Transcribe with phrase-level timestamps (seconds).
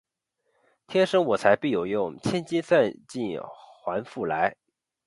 [0.87, 3.39] 天生我材必有用，千金散尽
[3.85, 4.55] 还复来